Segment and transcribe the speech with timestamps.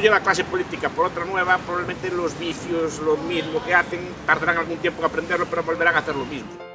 [0.00, 4.56] a la clase política por otra nueva, probablemente los vicios, lo mismo que hacen, tardarán
[4.56, 6.71] algún tiempo en aprenderlo, pero volverán a hacer lo mismo.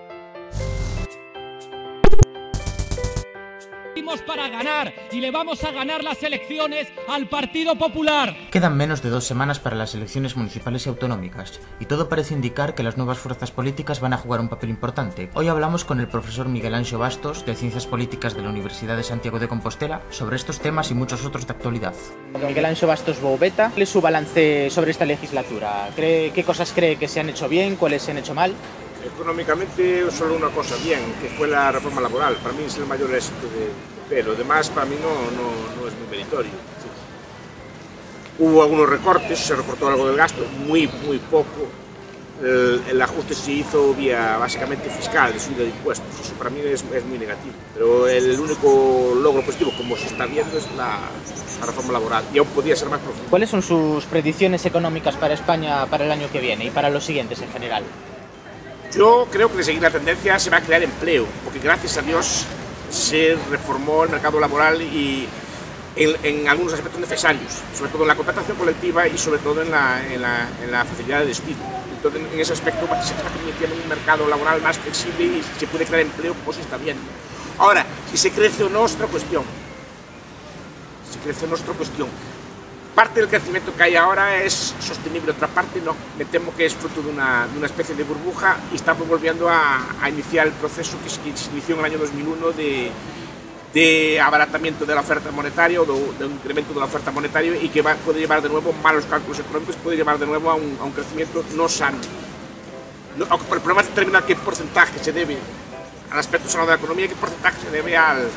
[4.15, 8.33] Para ganar y le vamos a ganar las elecciones al Partido Popular.
[8.51, 12.73] Quedan menos de dos semanas para las elecciones municipales y autonómicas, y todo parece indicar
[12.73, 15.29] que las nuevas fuerzas políticas van a jugar un papel importante.
[15.33, 19.03] Hoy hablamos con el profesor Miguel Ancho Bastos, de Ciencias Políticas de la Universidad de
[19.03, 21.93] Santiago de Compostela, sobre estos temas y muchos otros de actualidad.
[22.47, 25.89] Miguel Ancho Bastos Boubeta, ¿cuál es su balance sobre esta legislatura?
[25.95, 28.53] ¿Cree, ¿Qué cosas cree que se han hecho bien, cuáles se han hecho mal?
[29.05, 32.35] Económicamente solo una cosa bien, que fue la reforma laboral.
[32.37, 35.93] Para mí es el mayor éxito de, pero demás para mí no, no, no es
[35.95, 36.51] muy meritorio.
[38.39, 41.67] Hubo algunos recortes, se recortó algo del gasto, muy, muy poco.
[42.43, 46.07] El, el, ajuste se hizo vía básicamente fiscal, de subida de impuestos.
[46.21, 47.55] Eso para mí es, es, muy negativo.
[47.73, 50.99] Pero el único logro positivo, como se está viendo, es la,
[51.59, 52.23] la reforma laboral.
[52.31, 53.27] Y aún podría ser más profundo.
[53.31, 57.03] ¿Cuáles son sus predicciones económicas para España para el año que viene y para los
[57.03, 57.83] siguientes en general?
[58.95, 62.03] Yo creo que de seguir la tendencia se va a crear empleo, porque gracias a
[62.03, 62.45] Dios
[62.89, 65.27] se reformó el mercado laboral y
[65.95, 69.71] en, en, algunos aspectos necesarios, sobre todo en la contratación colectiva y sobre todo en
[69.71, 71.57] la, facilidad de despido.
[71.95, 75.67] Entonces, en ese aspecto se está convirtiendo en un mercado laboral más flexible y se
[75.67, 76.97] puede crear empleo, pues está bien.
[77.57, 79.43] Ahora, si se crece o no otra cuestión.
[81.11, 82.07] Si crece o no otra cuestión
[82.97, 85.95] parte del crecimiento que hay ahora es sostenible, otra parte no.
[86.17, 90.09] Me temo que es fruto de una, especie de burbuja y estamos volviendo a, a
[90.09, 92.53] iniciar el proceso que se, inició en el año 2001
[93.75, 97.69] de, abaratamiento de la oferta monetaria o de, un incremento de la oferta monetaria y
[97.69, 100.83] que puede llevar de nuevo malos cálculos económicos, puede llevar de nuevo a un, a
[100.83, 101.99] un crecimiento no sano.
[103.15, 105.37] No, el problema es determinar qué porcentaje se debe
[106.09, 108.27] al aspecto sano de la economía y qué porcentaje se debe al,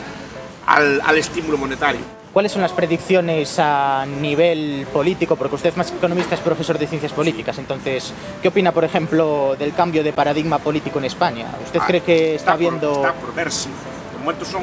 [0.66, 2.19] al, al estímulo monetario.
[2.32, 5.34] ¿Cuáles son las predicciones a nivel político?
[5.34, 9.56] Porque usted más que economista es profesor de ciencias políticas, entonces, ¿qué opina, por ejemplo,
[9.58, 11.46] del cambio de paradigma político en España?
[11.64, 12.92] ¿Usted ah, cree que está, está viendo...?
[12.92, 13.68] Por, está por verse.
[13.68, 14.62] De momento son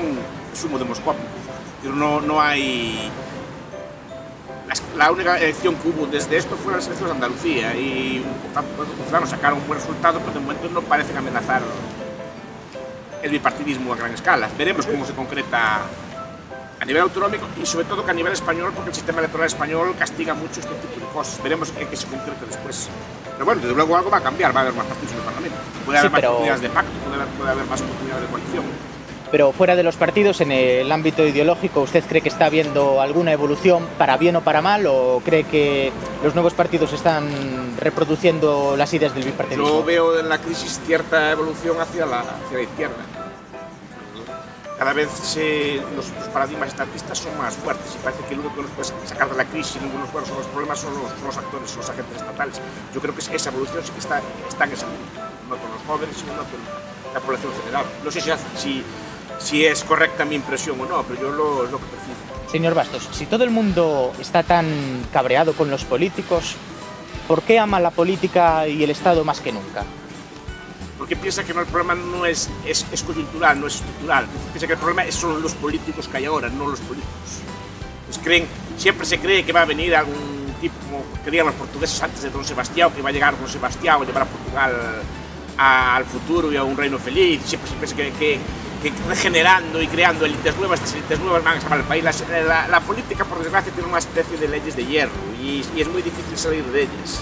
[0.54, 1.28] sumo demoscópico,
[1.82, 3.12] pero no, no hay...
[4.96, 8.24] La única elección que hubo desde esto fue la elección de Andalucía y
[9.10, 11.62] claro, sacaron un buen resultado, pero de momento no parecen amenazar
[13.22, 14.50] el bipartidismo a gran escala.
[14.58, 15.82] Veremos cómo se concreta
[16.88, 20.34] nivel autonómico y sobre todo que a nivel español, porque el sistema electoral español castiga
[20.34, 21.44] mucho este tipo de cosas.
[21.44, 22.90] Veremos en qué se concreta después.
[23.34, 25.26] Pero bueno, desde luego algo va a cambiar, va a haber más partidos en el
[25.26, 25.58] Parlamento.
[25.86, 26.30] Puede haber sí, pero...
[26.30, 28.64] más oportunidades de pacto, puede haber, puede haber más oportunidades de coalición.
[29.30, 33.34] Pero fuera de los partidos, en el ámbito ideológico, ¿usted cree que está habiendo alguna
[33.34, 34.86] evolución para bien o para mal?
[34.88, 35.92] ¿O cree que
[36.24, 37.28] los nuevos partidos están
[37.78, 39.68] reproduciendo las ideas del bipartidismo?
[39.68, 43.17] Yo veo en la crisis cierta evolución hacia la, hacia la izquierda
[44.78, 45.10] cada vez
[45.96, 49.30] los, paradigmas estatistas son más fuertes y parece que el único que nos puede sacar
[49.30, 50.94] de la crisis y ninguno de los problemas son
[51.26, 52.62] los, actores, los agentes estatales.
[52.94, 56.16] Yo creo que esa evolución sí que está, en esa línea, no con los jóvenes,
[56.16, 57.86] sino con la población general.
[58.04, 58.22] No sé
[59.40, 62.52] si es correcta mi impresión o no, pero yo lo, lo que percibo.
[62.52, 66.56] Señor Bastos, si todo el mundo está tan cabreado con los políticos,
[67.28, 69.84] ¿por qué ama la política y el Estado más que nunca?
[70.98, 74.26] Porque piensa que no, el problema no es, es, es, coyuntural, no es estructural.
[74.52, 77.42] Piensa que el problema son los políticos que hay ahora, no los políticos.
[78.08, 78.48] Pues creen,
[78.78, 82.30] siempre se cree que va a venir algún tipo, como querían los portugueses antes de
[82.30, 85.04] Don Sebastián, que va a llegar Don Sebastián a llevar a Portugal
[85.58, 87.42] a, al futuro y a un reino feliz.
[87.46, 88.40] Siempre se piensa que, que,
[88.82, 92.04] que regenerando y creando élites nuevas, estas élites nuevas van a salvar el país.
[92.04, 95.82] La, la, la, política, por desgracia, tiene una especie de leyes de hierro y, y
[95.82, 97.22] es muy difícil salir de ellas.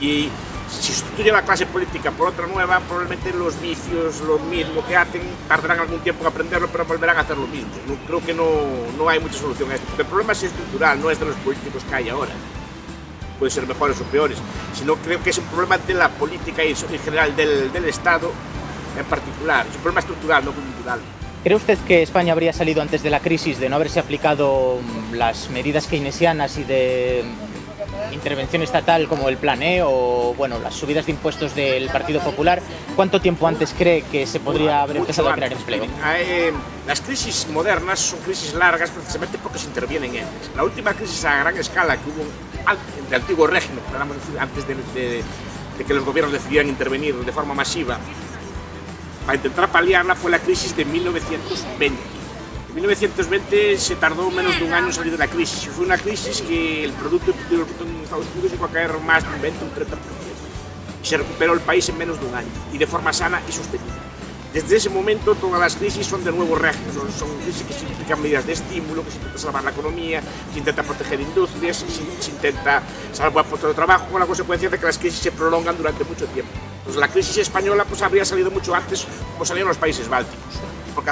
[0.00, 0.28] Y
[0.68, 5.22] si sustituye la clase política por otra nueva, probablemente los vicios, lo mismo que hacen,
[5.48, 7.70] tardarán algún tiempo en aprenderlo, pero volverán a hacer lo mismo.
[7.86, 8.44] No, creo que no,
[8.98, 9.86] no hay mucha solución a esto.
[9.98, 12.32] El problema es estructural, no es de los políticos que hay ahora.
[13.38, 14.38] Pueden ser mejores o peores,
[14.74, 18.30] sino creo que es un problema de la política y en general del, del Estado
[18.98, 19.66] en particular.
[19.68, 21.00] Es un problema estructural, no cultural.
[21.42, 24.78] ¿Cree usted que España habría salido antes de la crisis de no haberse aplicado
[25.12, 27.22] las medidas keynesianas y de
[28.12, 32.60] intervención estatal como el Plan E o bueno, las subidas de impuestos del Partido Popular,
[32.96, 35.84] ¿cuánto tiempo antes cree que se podría haber empezado a crear empleo?
[36.16, 36.52] Eh,
[36.86, 40.28] las crisis modernas son crisis largas precisamente porque se intervienen en ellas.
[40.56, 42.24] La última crisis a gran escala que hubo
[43.10, 43.80] del antiguo régimen,
[44.38, 45.22] antes de, de,
[45.78, 47.98] de que los gobiernos decidieran intervenir de forma masiva,
[49.26, 52.13] para intentar paliarla fue la crisis de 1920 en
[52.74, 55.68] 1920 se tardó menos de un año en salir de la crisis.
[55.68, 59.22] Fue una crisis que el Producto Interior Bruto en Estados Unidos llegó a caer más
[59.22, 59.74] de un 20 un 30%.
[61.02, 63.52] Y se recuperó el país en menos de un año, y de forma sana y
[63.52, 63.92] sostenible.
[64.52, 68.20] Desde ese momento todas las crisis son de nuevo régimen, son, son crisis que implican
[68.22, 70.22] medidas de estímulo, que se intenta salvar la economía,
[70.52, 72.82] se intenta proteger industrias, se, se intenta
[73.12, 76.26] salvar puestos de trabajo, con la consecuencia de que las crisis se prolongan durante mucho
[76.26, 76.52] tiempo.
[76.78, 80.54] Entonces la crisis española pues habría salido mucho antes como salieron los países bálticos,
[80.94, 81.10] porque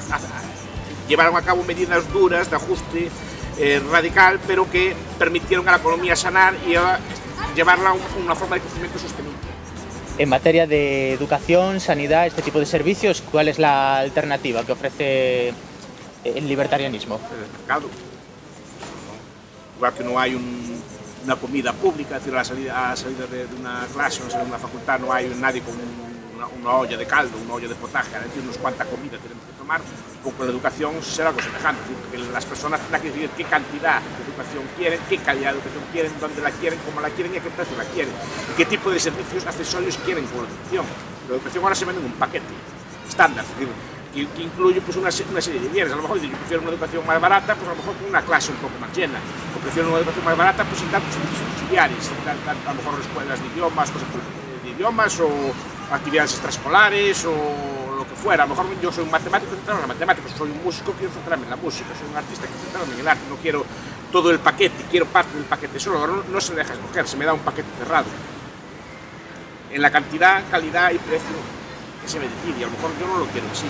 [1.12, 3.10] llevaron a cabo medidas duras de ajuste
[3.58, 6.98] eh, radical, pero que permitieron a la economía sanar y a
[7.54, 9.36] llevarla a una forma de crecimiento sostenible.
[10.16, 15.52] En materia de educación, sanidad, este tipo de servicios, ¿cuál es la alternativa que ofrece
[16.24, 17.20] el libertarianismo?
[17.30, 17.90] El mercado.
[19.76, 20.82] Igual que no hay un,
[21.24, 24.20] una comida pública, es decir, a la salida, a la salida de, de, una clase,
[24.20, 27.68] salida de una facultad, no hay nadie con una, una, olla de caldo, una olla
[27.68, 31.82] de potaje, a decirnos cuánta comida tenemos que con la educación será algo semejante,
[32.32, 36.12] las personas tendrán que decidir qué cantidad de educación quieren, qué calidad de educación quieren,
[36.20, 38.12] dónde la quieren, cómo la quieren y a qué precio la quieren,
[38.52, 40.84] y qué tipo de servicios accesorios quieren con la educación.
[41.28, 42.54] La educación ahora se vende en un paquete
[43.08, 45.92] estándar, que, que, incluye pues, una, una, serie de bienes.
[45.92, 48.22] A lo mejor yo prefiero una educación más barata, pues a lo mejor con una
[48.22, 49.18] clase un poco más llena.
[49.56, 52.10] O prefiero una educación más barata, pues sin tantos auxiliares,
[52.66, 54.08] a lo mejor escuelas de idiomas, cosas
[54.62, 55.30] de idiomas o
[55.90, 57.81] actividades extraescolares o que
[58.22, 58.44] fuera.
[58.44, 61.12] A lo mejor yo soy un matemático centrado en la matemática, soy un músico, quiero
[61.12, 63.64] centrarme en la música, soy un artista, quiero centrarme en el arte, no quiero
[64.12, 66.06] todo el paquete, quiero parte del paquete solo.
[66.06, 68.06] No, no se deja escoger, se me da un paquete cerrado.
[69.70, 71.36] En la cantidad, calidad y precio
[72.00, 73.66] que se me decide, y a lo mejor yo no lo quiero así.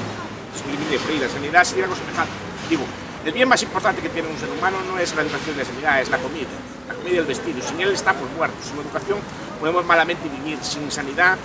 [0.67, 2.33] Me divide por ahí, la sanidad sería algo semejante.
[2.69, 2.85] Digo,
[3.25, 5.65] el bien más importante que tiene un ser humano no es la educación y la
[5.65, 6.51] sanidad, es la comida.
[6.89, 7.63] La comida y el vestido.
[7.63, 8.67] Sin él estamos muertos.
[8.67, 9.19] Sin educación
[9.61, 10.59] podemos malamente vivir.
[10.63, 11.39] Sin sanidad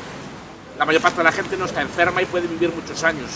[0.77, 3.29] la mayor parte de la gente no está enferma y puede vivir muchos años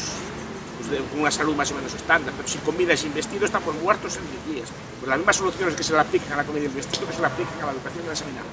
[0.78, 3.76] pues, con una salud más o menos estándar, pero sin comida y sin vestido estamos
[3.76, 4.70] muertos en 10 días.
[5.00, 7.14] Pues las mismas soluciones que se le aplican a la comida y el vestido que
[7.14, 8.44] se le aplican a la educación y la sanidad.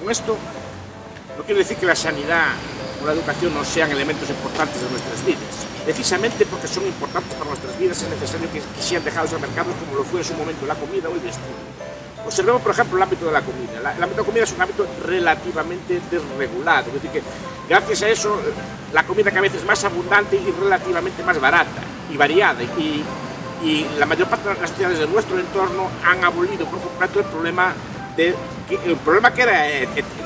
[0.00, 0.36] Con esto,
[1.36, 2.52] no quiero decir que la sanidad
[3.02, 5.66] o la educación no sean elementos importantes de nuestras vidas.
[5.84, 9.72] Precisamente porque son importantes para nuestras vidas es necesario que, que sean dejados al mercado
[9.84, 11.85] como lo fue en su momento la comida o el vestido.
[12.26, 13.78] Observemos, por ejemplo, el ámbito de la comida.
[13.78, 16.88] el ámbito de la comida es un ámbito relativamente desregulado.
[16.88, 17.22] Es decir, que
[17.68, 18.40] gracias a eso,
[18.92, 21.82] la comida cada vez es más abundante y relativamente más barata
[22.12, 22.62] y variada.
[22.62, 23.04] Y,
[23.62, 27.26] y la mayor parte de las sociedades de nuestro entorno han abolido por completo el
[27.26, 27.72] problema
[28.16, 28.34] de
[28.84, 29.62] el problema que era,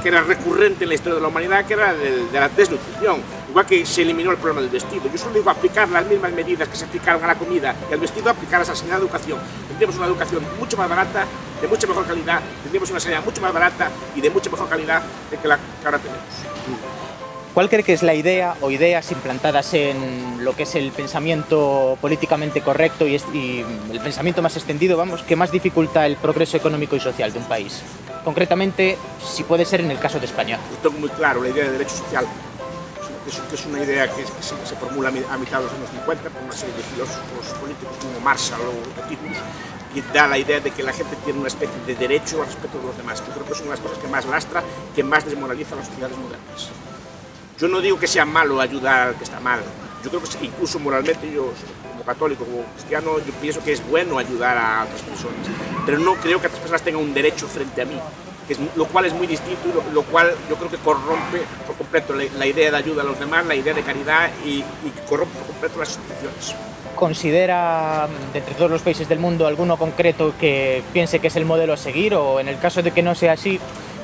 [0.02, 3.20] que era recurrente en la historia de la humanidad, que era de la desnutrición,
[3.50, 5.02] igual que se eliminó el problema del vestido.
[5.10, 8.00] Yo solo digo aplicar las mismas medidas que se aplicaron a la comida y al
[8.00, 9.38] vestido, aplicarlas a la sanidad y educación.
[9.68, 11.26] Tendríamos una educación mucho más barata,
[11.60, 15.02] de mucha mejor calidad, tendríamos una sanidad mucho más barata y de mucha mejor calidad
[15.30, 16.24] de que la que ahora tenemos.
[17.52, 21.98] ¿Cuál cree que es la idea o ideas implantadas en lo que es el pensamiento
[22.00, 26.94] políticamente correcto y, y, el pensamiento más extendido, vamos, que más dificulta el progreso económico
[26.94, 27.82] y social de un país?
[28.24, 30.60] Concretamente, si puede ser en el caso de España.
[30.70, 32.24] Yo tengo muy claro la idea de derecho social,
[33.30, 35.72] que es, que es una idea que, que se, se, formula a mitad de los
[35.72, 39.36] años 50 por una serie de filósofos políticos como Marshall o Titmus,
[39.94, 42.78] que da la idea de que la gente tiene una especie de derecho al respeto
[42.78, 43.22] de los demás.
[43.26, 44.62] Yo creo que es una de las cosas que más lastra,
[44.94, 46.70] que más desmoraliza a las sociedades modernas.
[47.58, 49.60] Yo no digo que sea malo ayudar al que está mal.
[50.02, 51.52] Yo creo que incluso moralmente, yo
[51.90, 55.46] como católico, como cristiano, yo pienso que es bueno ayudar a otras personas.
[55.84, 57.98] Pero no creo que otras personas tengan un derecho frente a mí,
[58.50, 61.42] que es, lo cual es muy distinto y lo, lo, cual yo creo que corrompe
[61.66, 64.58] por completo la, la, idea de ayuda a los demás, la idea de caridad y,
[64.58, 66.56] y corrompe por completo las instituciones.
[66.96, 71.44] ¿Considera de entre todos los países del mundo alguno concreto que piense que es el
[71.44, 73.60] modelo a seguir o en el caso de que no sea así,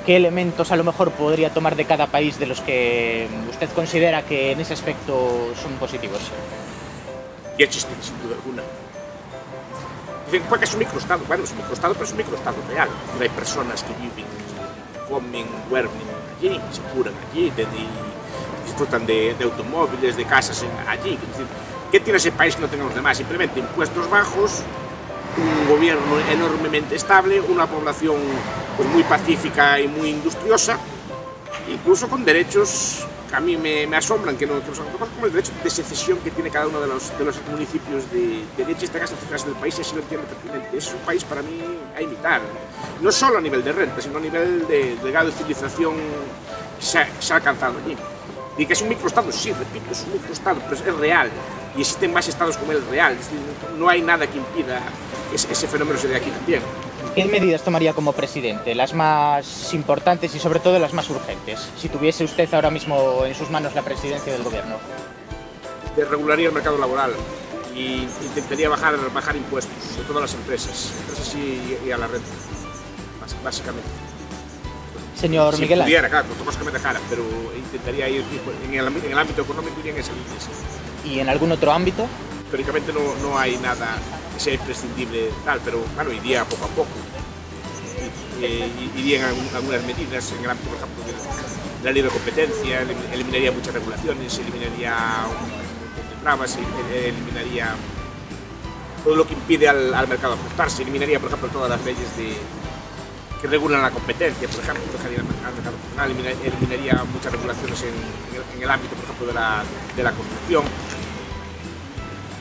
[0.07, 4.23] qué elementos a lo mejor podría tomar de cada país de los que usted considera
[4.23, 6.21] que en ese aspecto son positivos?
[7.59, 8.63] Y existen, sin duda alguna.
[10.27, 11.25] Dicen, porque es un microestado.
[11.27, 12.89] Bueno, es un microestado, pero es un microestado real.
[13.21, 14.27] Hay personas que viven,
[15.09, 16.07] comen, duermen
[16.39, 17.87] allí, se curan allí, de, de,
[18.67, 21.15] disfrutan de, de, automóviles, de casas allí.
[21.15, 21.47] Es decir,
[21.91, 23.17] ¿Qué tiene ese país que no tengan los demás?
[23.17, 24.63] Simplemente impuestos bajos,
[25.39, 28.17] un gobierno enormemente estable, una población
[28.77, 30.79] pues, muy pacífica y muy industriosa,
[31.71, 33.07] incluso con derechos
[33.37, 36.31] a mí me, me asombran, que no, que no como el derecho de secesión que
[36.31, 39.15] tiene cada uno de los, los municipios de, de Leche, esta casa
[39.45, 40.79] del país, y así lo entiendo perfectamente.
[40.79, 41.61] Es un país para mí
[41.95, 42.41] a imitar,
[43.03, 45.97] no solo a nivel de renta, sino a nivel de, de grado de civilización
[46.81, 47.95] se ha alcanzado allí.
[48.59, 51.31] Y que es un microestado, sí, repito, es un microestado, pero es real.
[51.77, 53.13] Y existen más estados como el real.
[53.13, 53.39] Es decir,
[53.77, 54.81] no hay nada que impida
[55.33, 56.63] ese, ese fenómeno se de aquí también.
[57.15, 58.75] ¿Qué medidas tomaría como presidente?
[58.75, 63.35] Las más importantes y sobre todo las más urgentes, si tuviese usted ahora mismo en
[63.35, 64.77] sus manos la presidencia del gobierno.
[65.97, 67.13] Regularía el mercado laboral
[67.75, 72.07] y intentaría bajar, bajar impuestos, sobre todo a las empresas, empresas y, y a la
[72.07, 72.29] renta,
[73.43, 73.89] básicamente.
[75.19, 77.23] Señor si Miguel pudiera, claro, no que me dejara, pero
[77.57, 78.25] intentaría ir
[78.65, 80.37] en el, en el ámbito económico y en ese línea.
[81.05, 82.07] ¿Y en algún otro ámbito?
[82.51, 83.97] Teóricamente no, no hay nada
[84.35, 86.91] que sea imprescindible tal, pero claro, iría poco a poco.
[88.43, 92.83] Eh, iría en algún- algunas medidas en el ámbito, por ejemplo, de la libre competencia,
[92.83, 94.95] elim- eliminaría muchas regulaciones, eliminaría
[95.31, 97.75] un montón de trabas, el- eliminaría
[99.05, 102.37] todo lo que impide al, al mercado ajustarse, eliminaría, por ejemplo, todas las leyes de,
[103.41, 108.59] que regulan la competencia, por ejemplo, dejaría al mercado al eliminaría muchas regulaciones en, en
[108.59, 109.63] el, el ámbito, por ejemplo, de la,
[109.97, 110.65] de la construcción.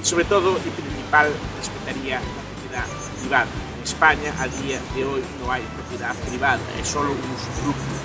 [0.01, 2.85] Y sobre todo, y principal, respetaría la propiedad
[3.21, 3.47] privada.
[3.77, 7.95] En España, a día de hoy, no hay propiedad privada, es solo un usufructo.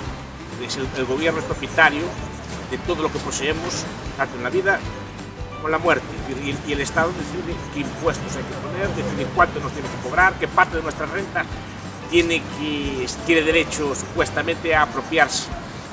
[0.61, 2.03] El, el gobierno es propietario
[2.71, 3.85] de todo lo que poseemos,
[4.17, 4.79] tanto en la vida
[5.57, 6.07] como en la muerte.
[6.67, 10.35] Y el Estado decide qué impuestos hay que poner, decide cuánto nos tiene que cobrar,
[10.35, 11.45] qué parte de nuestra renta
[12.11, 15.45] tiene, que, tiene derecho supuestamente a apropiarse.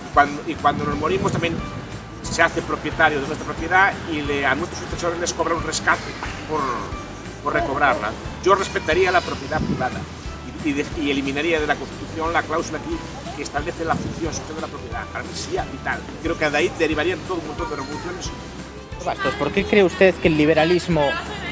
[0.10, 1.56] Y cuando, y cuando nos morimos también
[2.24, 6.02] se hace propietario de nuestra propiedad y le- a nuestros sucesores les cobra un rescate
[6.50, 6.60] por,
[7.44, 8.10] por recobrarla.
[8.44, 10.00] Yo respetaría la propiedad privada
[10.66, 12.96] y, y de- y eliminaría de la Constitución la cláusula aquí
[13.36, 15.06] que establece la función social de la propiedad.
[15.14, 16.00] Para mí sería vital.
[16.24, 18.30] Creo que de ahí derivarían todo un montón de revoluciones
[19.06, 21.02] Bastos, ¿por qué cree usted que el liberalismo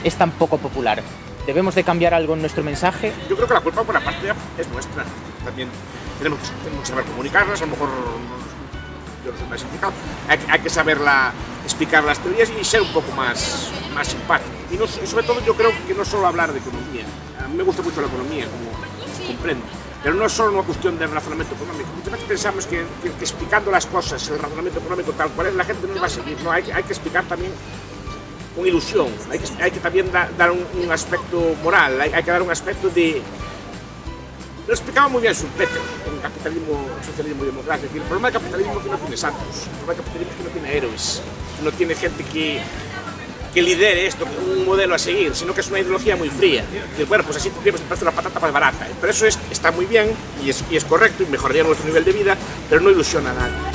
[0.03, 1.01] es tan poco popular?
[1.45, 3.13] ¿Debemos de cambiar algo en nuestro mensaje?
[3.29, 5.03] Yo creo que la culpa por una parte es nuestra.
[5.43, 5.69] También
[6.17, 7.89] tenemos, tenemos que saber comunicarlas, a lo mejor
[9.25, 9.93] yo no soy más indicado.
[10.27, 11.33] Hay, hay que saberla
[11.63, 14.49] explicar las teorías y ser un poco más, más simpático.
[14.71, 17.05] Y, no- y sobre todo yo creo que no solo hablar de economía.
[17.43, 19.65] A mí me gusta mucho la economía, como comprendo.
[20.03, 21.89] Pero no es solo una cuestión de razonamiento económico.
[21.95, 25.55] Muchas veces pensamos que, que- que explicando las cosas, el razonamiento económico tal cual es,
[25.55, 26.37] la gente no va a seguir.
[26.43, 27.51] No, hay, hay que explicar también
[28.55, 29.07] con ilusión.
[29.31, 32.41] Hay que, hay que también da- dar un, un aspecto moral, hay, hay que dar
[32.43, 33.21] un aspecto de...
[34.67, 37.87] Lo explicaba muy bien Schumpeter en Capitalismo, Socialismo y Democracia.
[37.93, 40.43] El problema del capitalismo es que no tiene santos, el problema del capitalismo es que
[40.43, 41.21] no tiene héroes,
[41.63, 42.61] no tiene gente que,
[43.53, 46.65] que lidere esto, un modelo a seguir, sino que es una ideología muy fría.
[46.91, 48.87] Decir, bueno, pues así tendríamos que hacer la patata más barata.
[48.99, 50.11] Pero eso es, está muy bien
[50.43, 52.35] y es, y es correcto y mejoraría nuestro nivel de vida,
[52.67, 53.74] pero no ilusiona a nadie.